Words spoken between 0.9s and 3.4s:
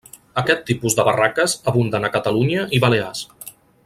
de barraques abunden a Catalunya i Balears.